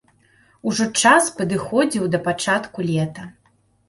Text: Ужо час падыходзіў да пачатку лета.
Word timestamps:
Ужо 0.69 0.85
час 1.01 1.27
падыходзіў 1.41 2.07
да 2.15 2.19
пачатку 2.29 2.87
лета. 2.89 3.27